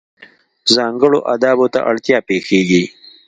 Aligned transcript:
ځانګړو 0.73 1.19
آدابو 1.33 1.65
ته 1.73 1.79
اړتیا 1.89 2.17
پېښېږي. 2.27 2.83